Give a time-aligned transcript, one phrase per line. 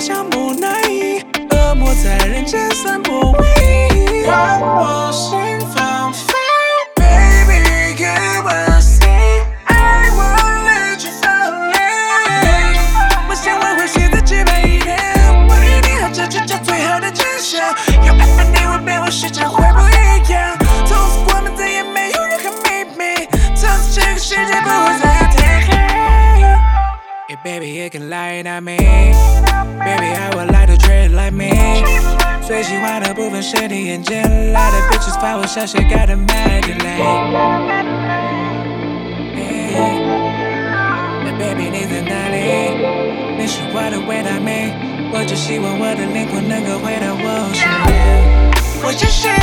[0.00, 1.20] 像木乃伊，
[1.50, 3.29] 恶魔在人间散播。
[32.62, 34.20] 最喜欢的部分是你眼睛
[34.52, 37.00] 来的 bitches 发我小雪盖的 m a d e l a i
[41.24, 42.36] n baby 你在哪里？
[43.38, 44.74] 你是我的唯他命，
[45.10, 47.96] 我只希望我的灵魂能够回到我身边。
[48.84, 49.39] 我只是。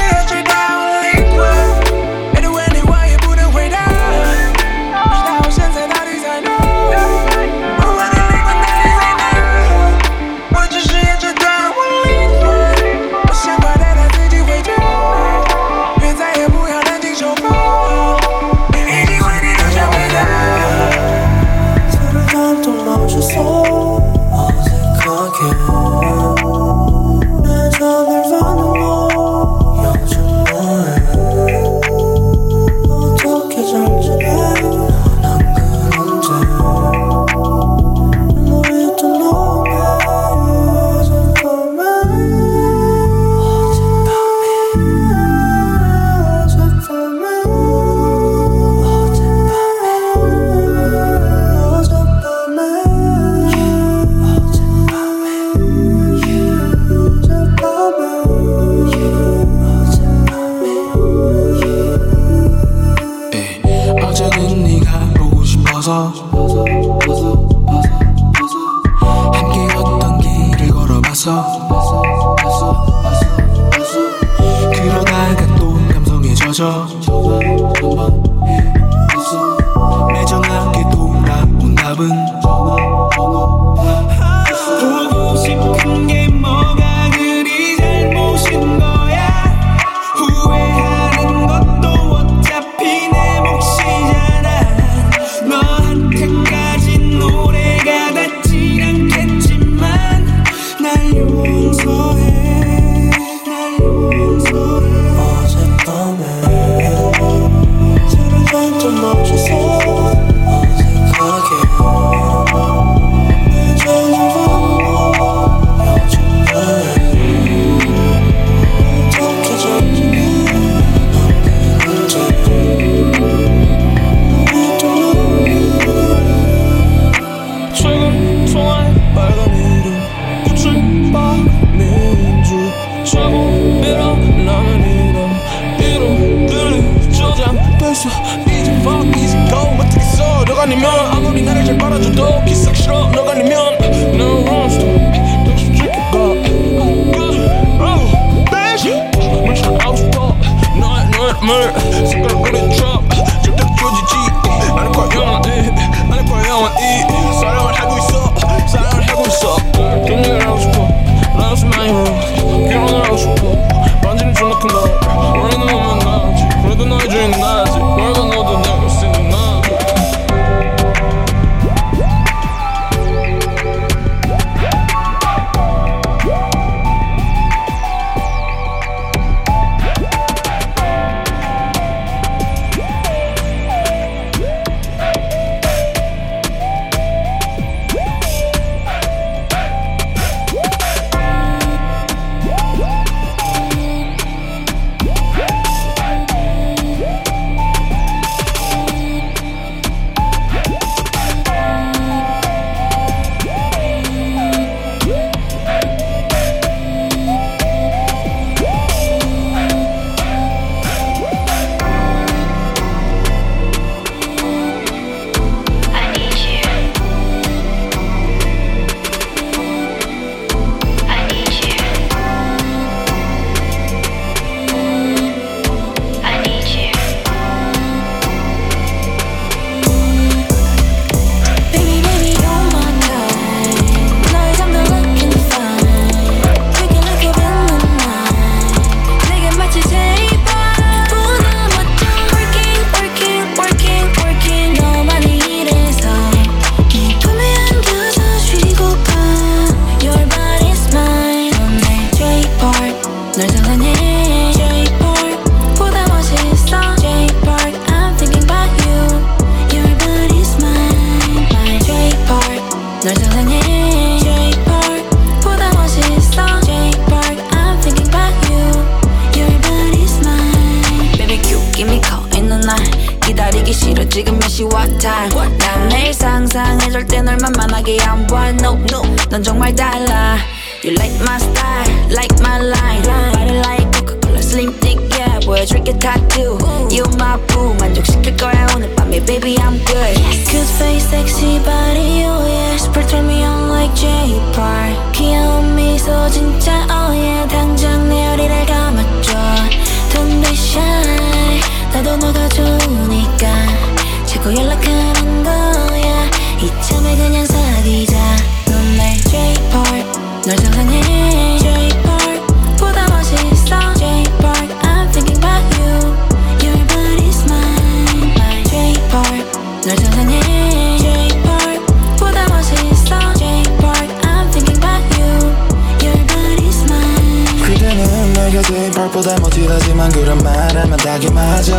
[328.50, 331.72] 내게 돼 일 발보다 멋지다지만 그런 말하면 딱이 맞아.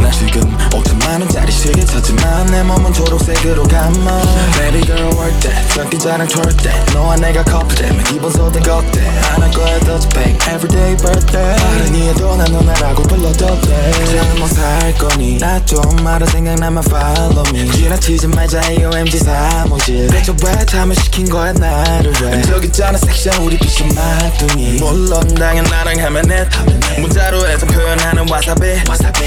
[0.00, 4.22] 나 지금 5천만 원짜리 시계 쳤지만 내 몸은 초록색으로 감아.
[4.56, 5.74] Baby girl work that.
[5.74, 6.94] 장기자랑 twerk that.
[6.94, 9.06] 너와 내가 커플되면 기분 쏟은 걱대.
[9.34, 11.54] 안할 거야 touch back everyday birthday.
[11.76, 15.36] 어른이에도 난 누나라고 불러도 돼 잠못 살 거니?
[15.36, 17.70] 나좀 말아 생각나면 follow me.
[17.72, 20.06] 지나치지 말자 AOMG 사무실.
[20.06, 22.40] 대체 왜 잠을 시킨 거야 나를 왜?
[22.42, 24.78] 저기 있잖아 섹시한 우리 비신 막둥이.
[24.80, 26.48] 물론 당연 나랑 하면 해
[27.00, 28.64] 문자로 해서 표현하는 와사비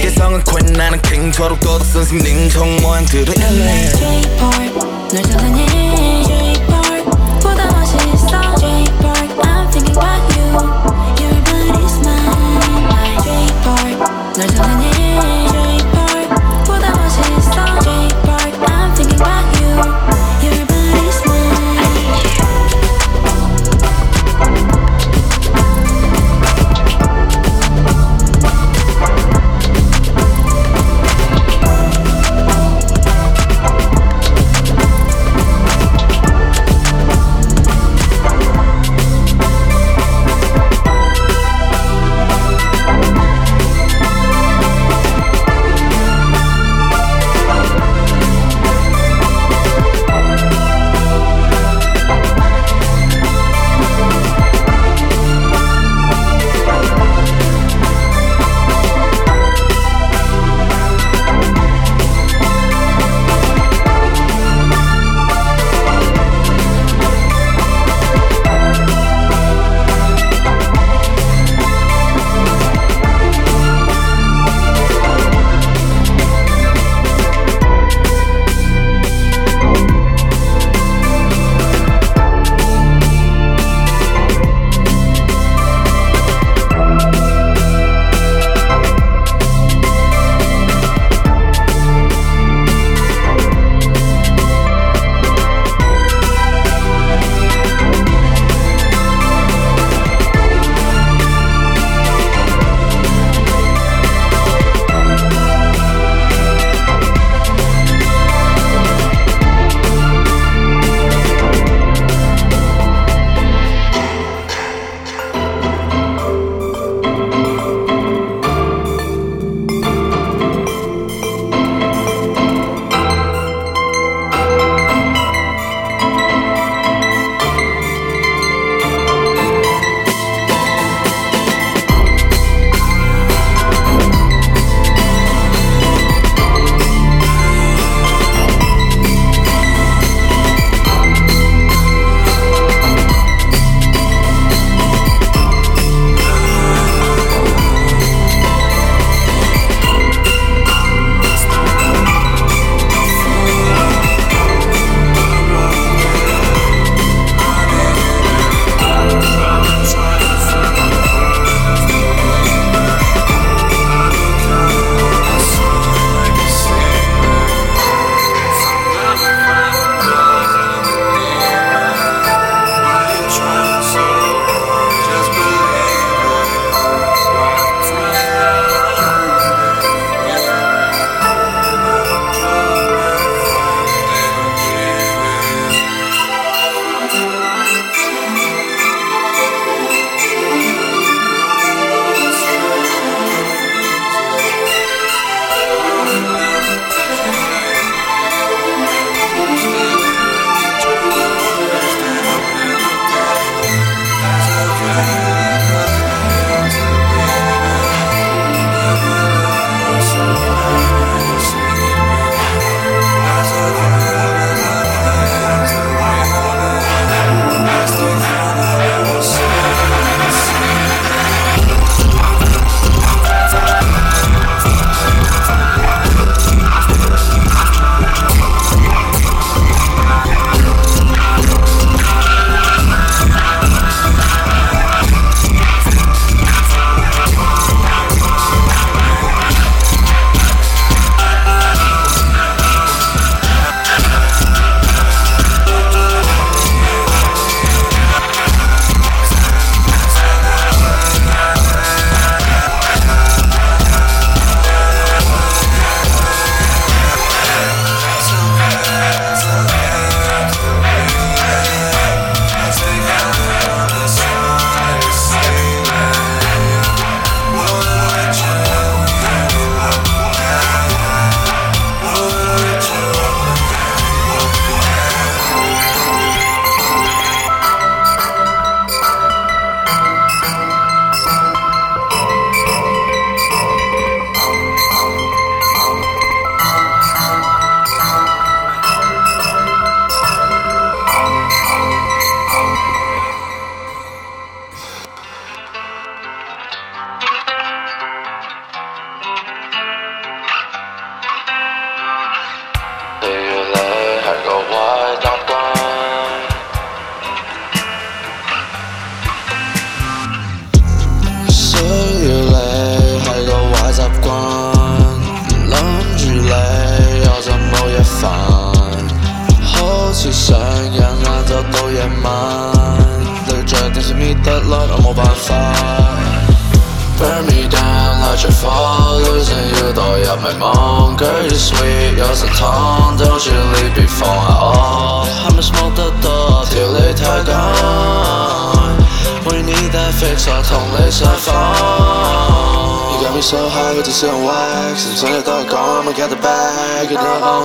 [0.02, 4.80] 개성은 퀸 나는 킹 초록 도덕 선생 능청 모양들은 LA J Park
[5.12, 7.10] 널 상상해 J Park
[7.42, 10.46] 보다 멋있어 J Park I'm thinking about you
[11.20, 13.28] Your body's mine my J
[13.64, 13.98] Park
[14.36, 14.77] 널 상상해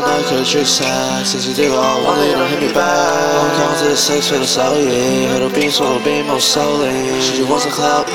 [0.02, 3.38] night to the side Since you did wrong, one day you don't hit me back
[3.38, 4.84] One count to the six with a solid
[5.30, 8.08] Heard be beam, swallow a beam, I'm solid She just wants a cloud,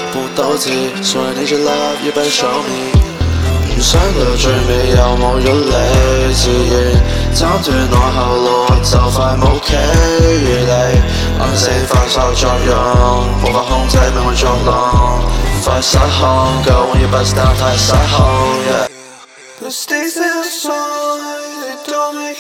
[1.03, 2.91] So I need your love, you better show me
[3.77, 6.33] 人生路最尾有冇咗你？
[6.33, 6.97] 自願
[7.31, 8.49] 斬斷我後路，
[8.81, 9.69] 就快冇企
[10.41, 10.73] 如你。
[11.39, 12.73] 暗性發作作用，
[13.43, 14.67] 無法控制命運作弄，
[15.63, 16.25] 快失控，
[16.65, 18.25] 舊換要不 stop 太失控。
[18.65, 18.89] Yeah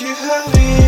[0.07, 0.86] ciekawi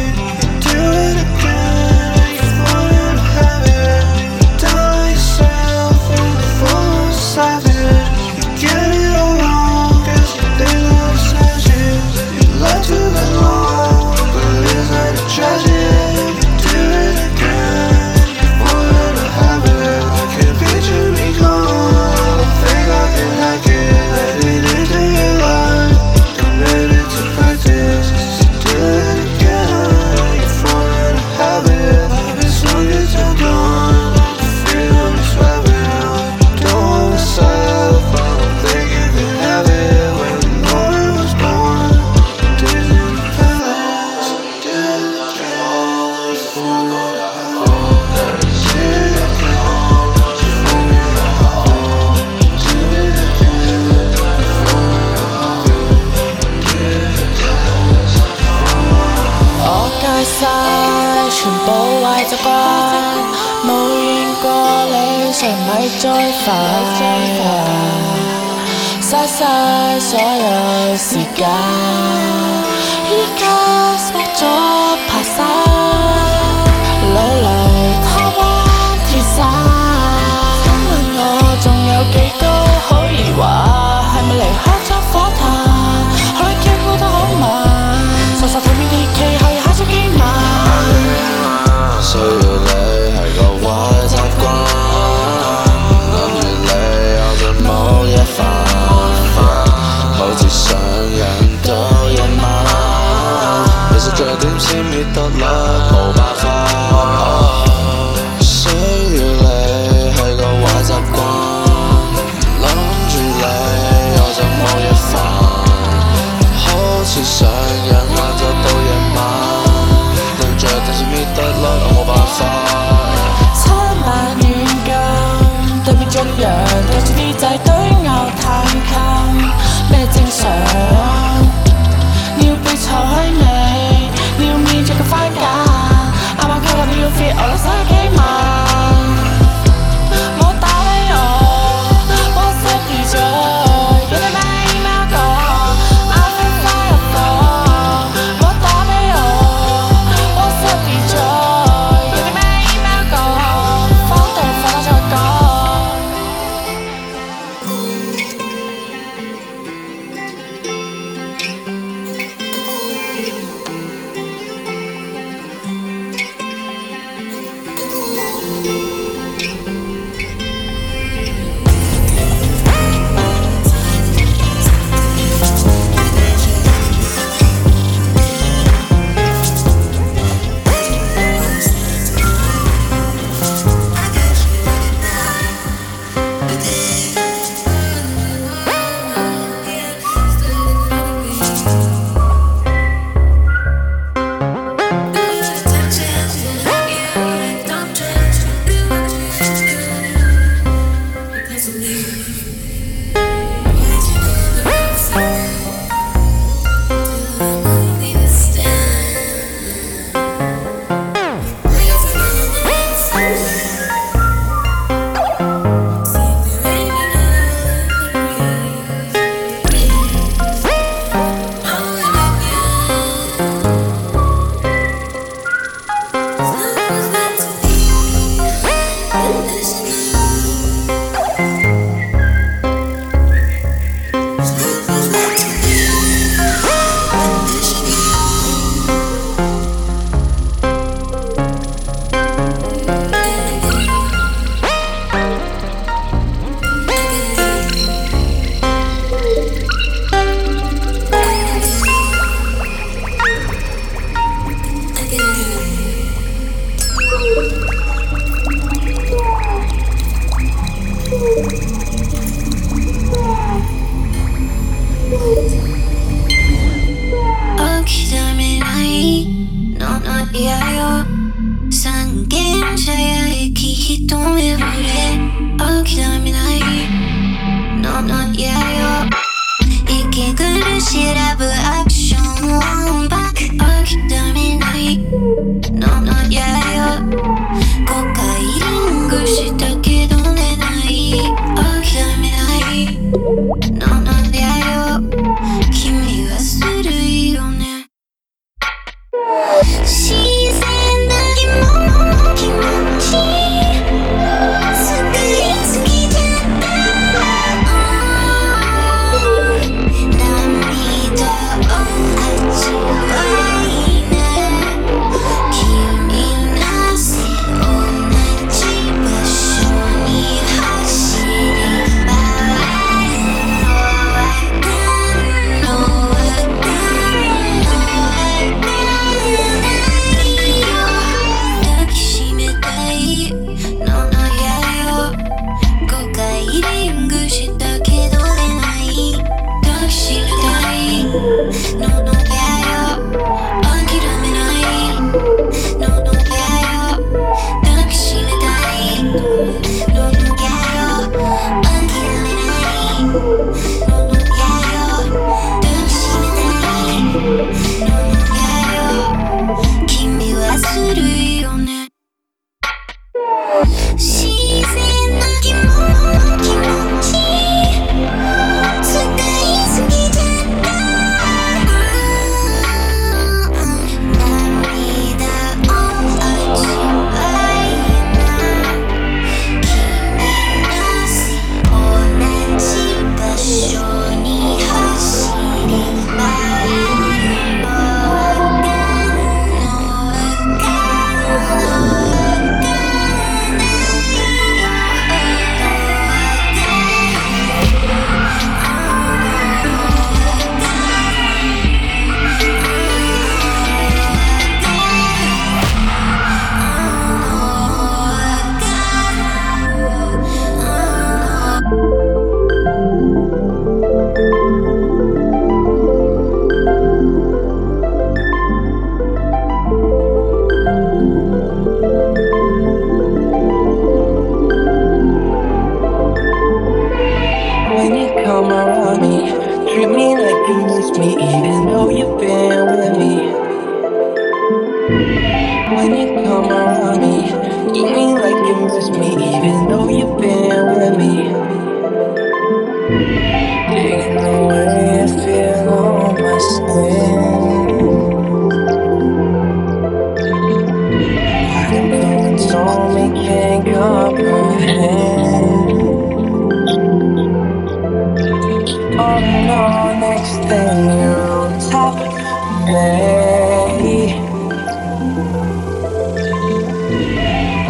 [353.12, 353.76] Oh,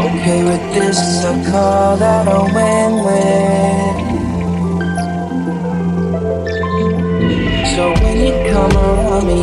[0.05, 3.95] Okay with this, I call that a win win.
[7.75, 9.39] So when you come around me,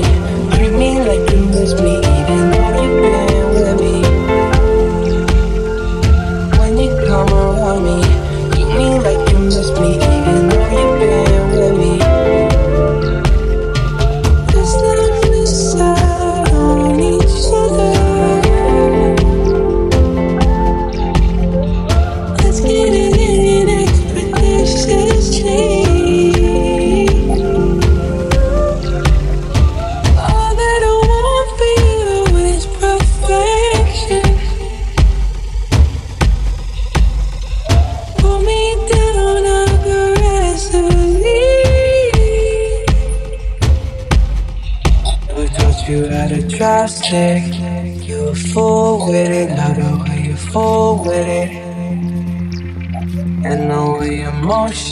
[0.55, 4.06] treat me like you miss me, even though you've been with me.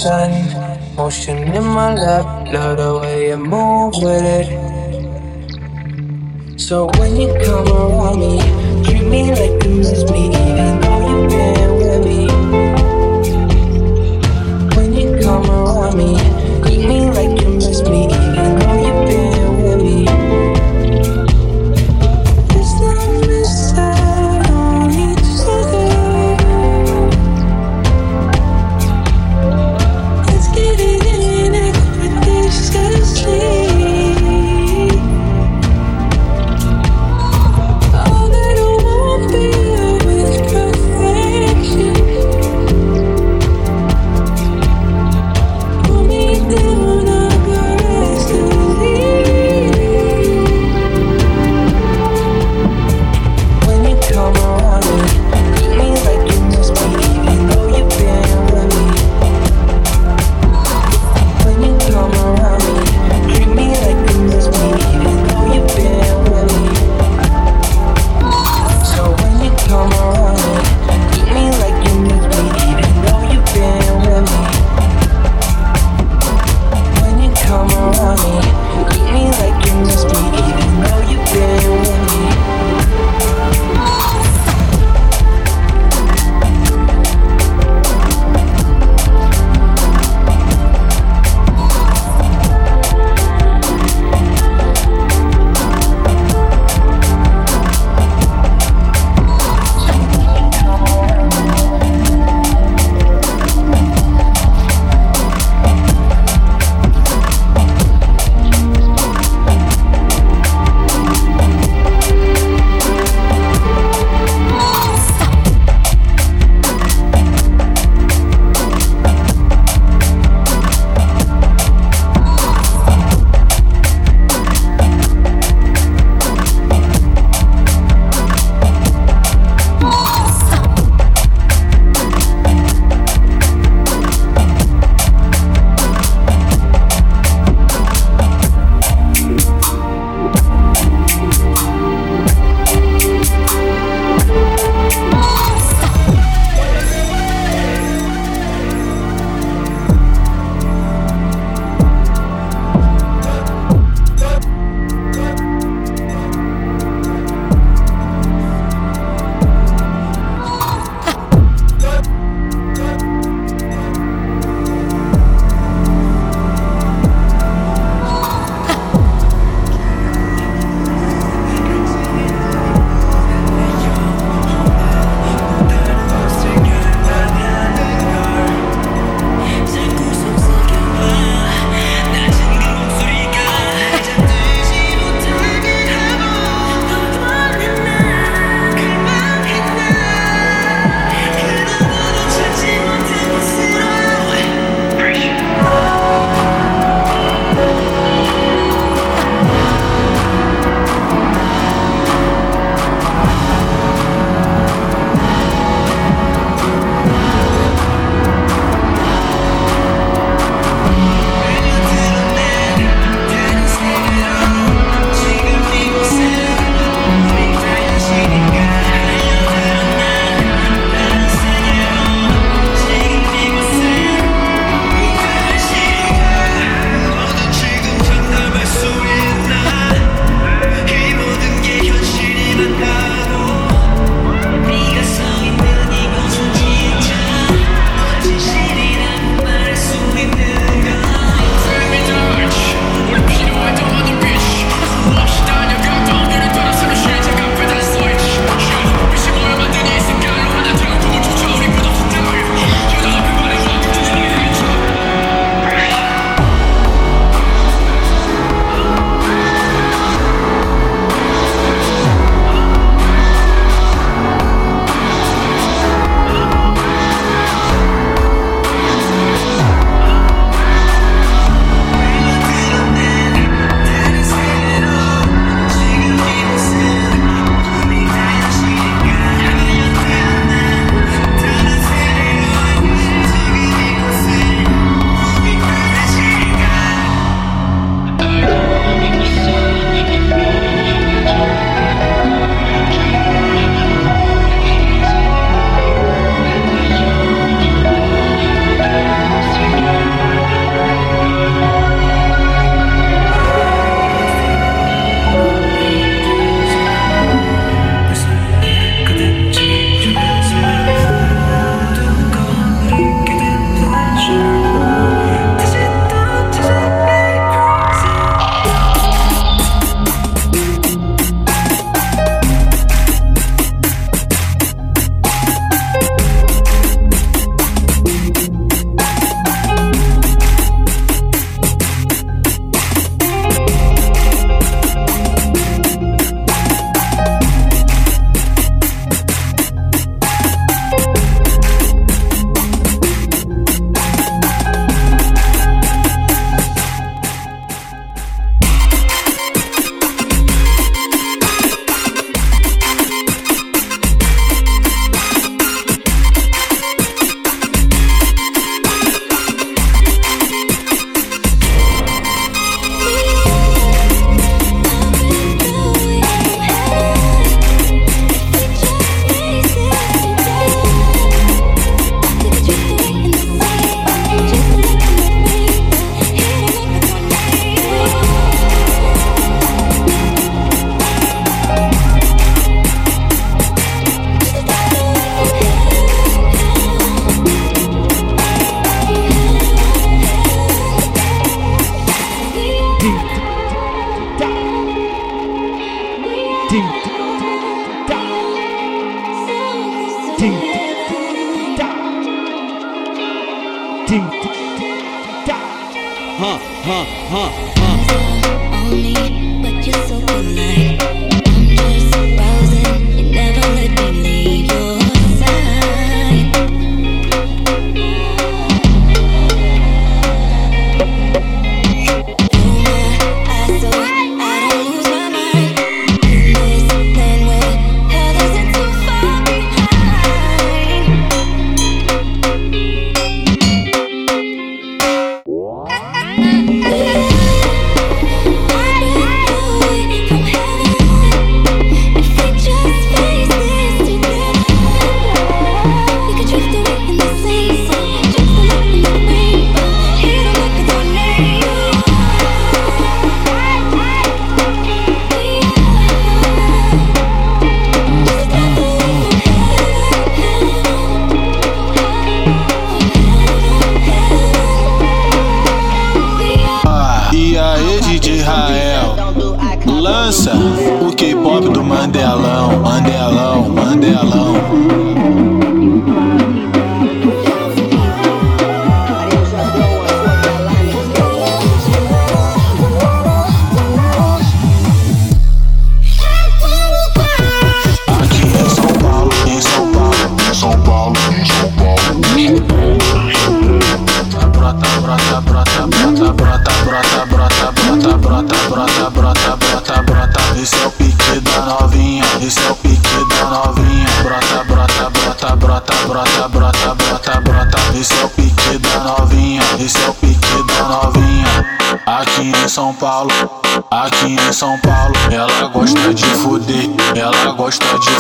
[0.05, 0.33] sun.
[0.97, 4.49] Motion in my lap, love the way you move with it.
[6.61, 8.33] So when you come around me,
[8.85, 11.64] treat me like you miss me, even though you can.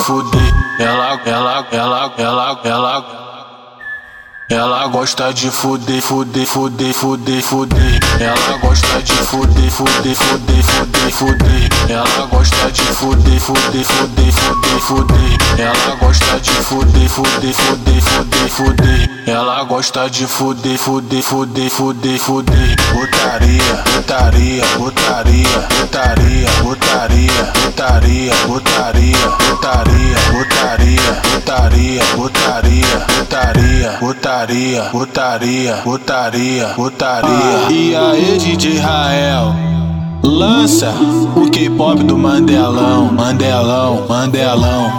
[0.06, 0.43] faut
[5.04, 8.00] gosta de fuder, fuder, fuder, fuder, fuder.
[8.18, 11.68] Ela gosta de fuder, fuder, fuder, fuder, fuder.
[11.90, 15.58] Ela gosta de fuder, fuder, fuder, fuder, fuder.
[15.58, 19.14] Ela gosta de fuder, fuder, fuder, fuder, fuder.
[19.26, 22.76] Ela gosta de fuder, fuder, fuder, fuder, fuder.
[22.94, 25.48] Botaria, botaria, botaria,
[25.80, 29.16] botaria, botaria, botaria, botaria,
[29.52, 37.68] botaria, botaria, botaria, botaria, botaria, botaria putaria, putaria, putaria.
[37.68, 39.52] E aí, DJ Rael?
[40.22, 40.94] Lança
[41.34, 44.92] o K-pop do Mandelão, Mandelão, Mandelão.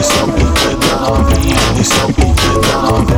[0.00, 0.32] They the me
[0.80, 1.28] down,
[1.76, 3.09] they slow the down.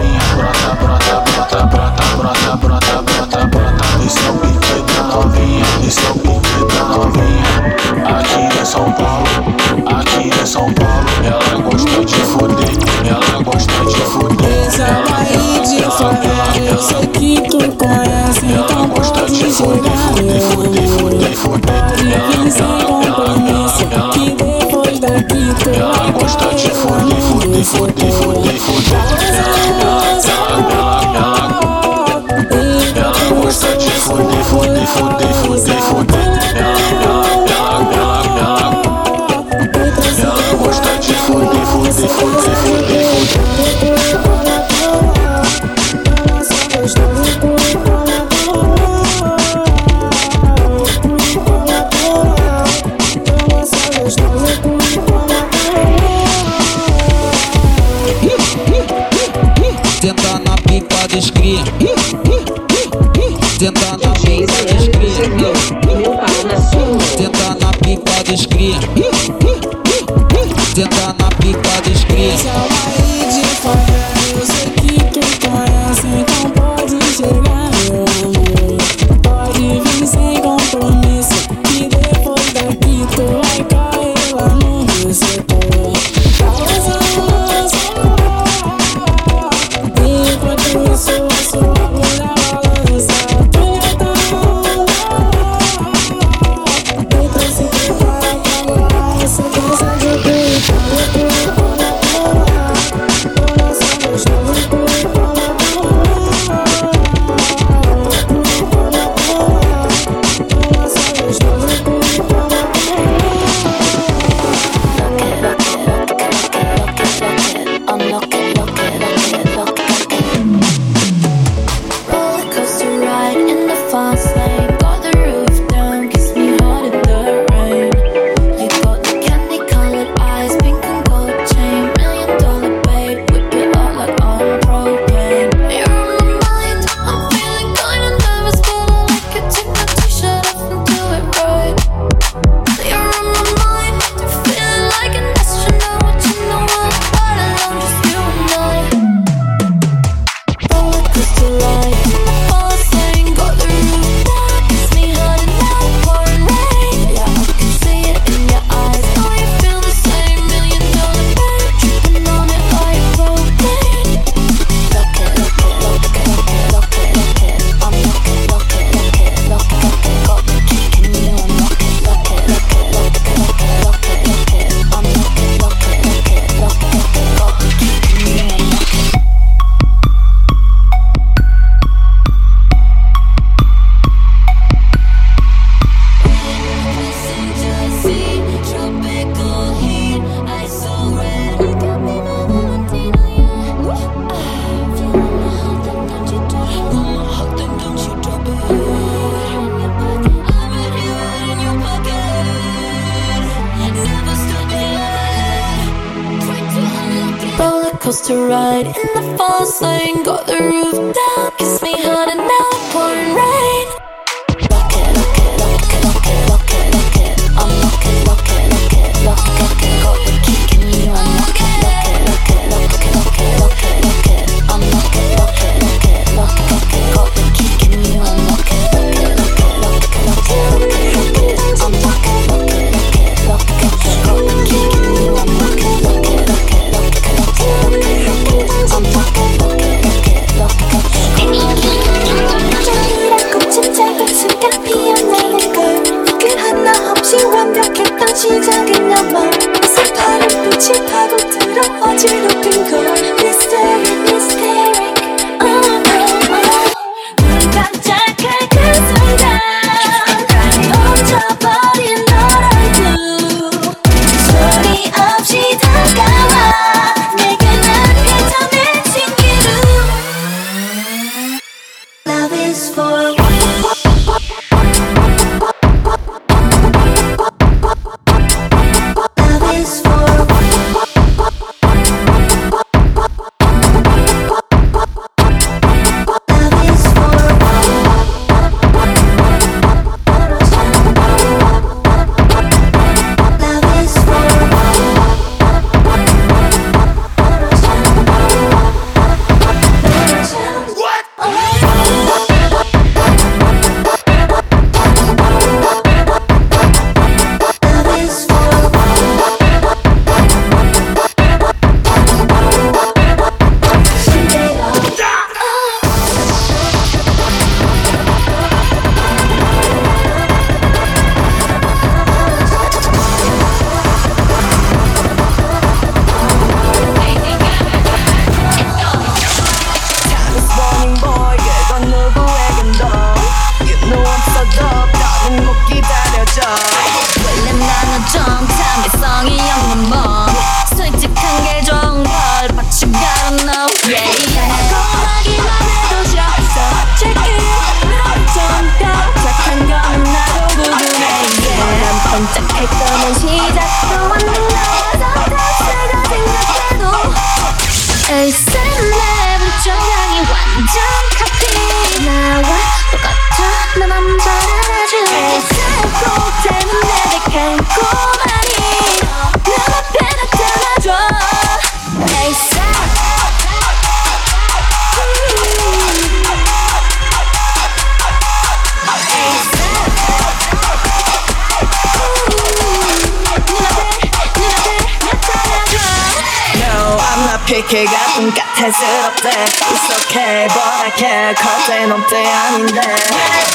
[388.83, 389.49] 해스럽대.
[389.49, 393.01] It's okay but I can't 컸대 넘대 아닌데.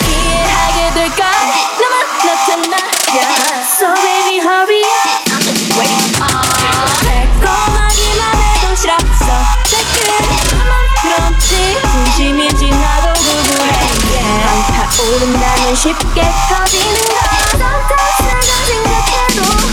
[0.04, 1.32] 이해하게 될까?
[1.80, 1.96] 너만
[2.26, 2.76] 나타나.
[3.16, 3.64] Yeah.
[3.64, 4.84] So baby hurry.
[5.32, 6.92] I'm just waiting on uh.
[7.08, 9.26] 달콤하기만 해도 싫었어
[9.68, 10.60] 새끼만
[11.02, 11.78] 그런지.
[11.90, 13.72] 진심이 지나도 구구해.
[14.12, 14.76] Yeah.
[14.76, 17.16] 안타오른다면 쉽게 터지는 거.
[17.56, 19.67] Sometimes 내가 생각해도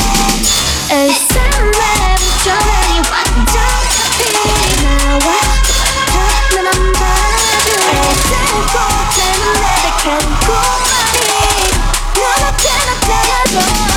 [10.05, 10.21] 자꾸만
[12.15, 13.94] 이 나한테 나타나줘.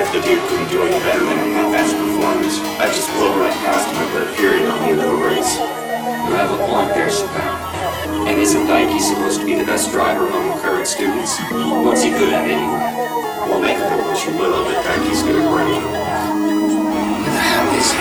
[0.00, 3.52] If the dude couldn't do any better than a half-assed performance, I'd just blow right
[3.52, 5.60] past him and put a period on the the race.
[5.60, 8.26] You have a point there, Chappelle.
[8.26, 11.38] And isn't Daiki supposed to be the best driver among current students?
[11.84, 12.80] What's he good at anyway?
[13.44, 15.82] Well, make of what you will, but Daiki's good at brain.
[15.84, 18.00] Who the hell is he?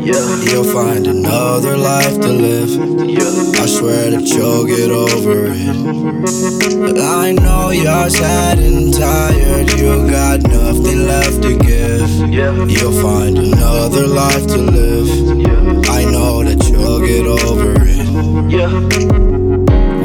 [0.00, 0.42] Yeah.
[0.42, 2.70] You'll find another life to live.
[3.08, 3.62] Yeah.
[3.62, 6.80] I swear that you'll get over it.
[6.80, 9.70] But I know you're sad and tired.
[9.78, 12.10] You got nothing left to give.
[12.30, 12.64] Yeah.
[12.66, 15.08] You'll find another life to live.
[15.38, 15.92] Yeah.
[15.92, 18.06] I know that you'll get over it.
[18.50, 18.70] Yeah.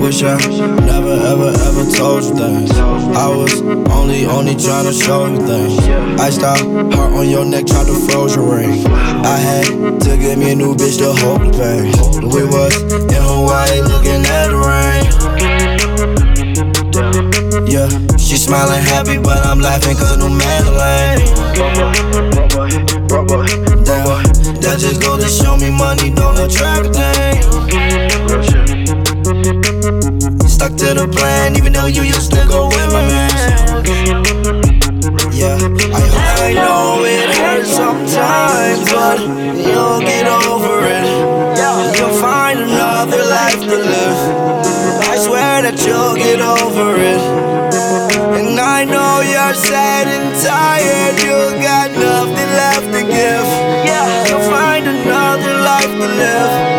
[0.02, 0.75] Wish I
[1.26, 2.72] ever ever told you things.
[2.72, 5.78] I was only only trying to show you things.
[6.20, 6.62] I stopped
[6.94, 8.86] heart on your neck, tried to froze your ring.
[8.86, 9.66] I had
[10.02, 11.92] to get me a new bitch to hold the pain.
[12.30, 12.76] We was
[13.10, 15.06] in Hawaii looking at the rain.
[17.66, 21.26] Yeah, she smiling happy, but I'm laughing cause new Madeline.
[23.86, 24.24] Damn,
[24.62, 27.46] that just go to show me money don't attract things.
[30.56, 33.84] Stuck to the plan, even though you used to go with my man.
[35.36, 36.04] Yeah, I,
[36.48, 41.12] I know it hurts sometimes, but you'll get over it.
[42.00, 44.20] You'll find another life to live.
[45.12, 47.20] I swear that you'll get over it.
[48.40, 53.48] And I know you're sad and tired, you got nothing left to give.
[53.84, 56.75] Yeah, you'll find another life to live.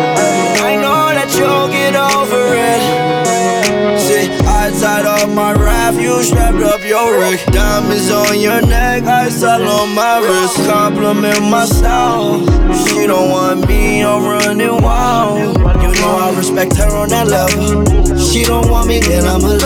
[6.17, 7.39] You strapped up your rig.
[7.51, 10.57] Diamonds on your neck, ice all on my wrist.
[10.67, 12.39] Compliment my style.
[12.73, 15.57] She don't want me, I'm running wild.
[15.57, 18.17] You know I respect her on that level.
[18.17, 19.57] She don't want me, then I'ma.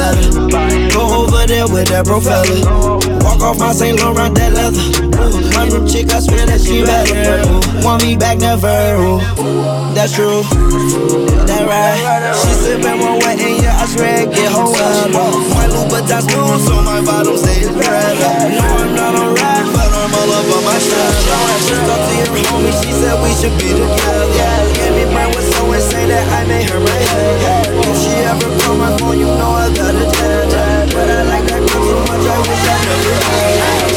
[0.92, 2.20] Go over there with that bro.
[3.24, 4.00] Walk off my St.
[4.00, 5.08] Laurent, that leather.
[5.56, 7.86] My new chick, I swear that she better.
[7.86, 8.68] Want me back, never.
[9.94, 10.44] That's true.
[11.48, 12.36] That right.
[12.36, 15.61] She sippin' one wet and yeah, I swear get her wet.
[16.12, 18.20] Louboutin smooth, so my bottom stays red.
[18.52, 20.76] No, I'm not a rat, but I'm all up on my.
[20.76, 24.28] Just talked to your homie, she said we should be together.
[24.76, 27.72] Gave me brain with so insane that I made her my head.
[27.72, 30.92] If she ever call my phone, you know I got a dead.
[30.92, 33.91] But I like that girl too much, I wish I never Just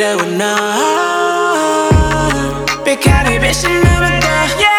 [0.00, 0.54] that would not.
[2.84, 4.69] 백화를 배신 너를 다.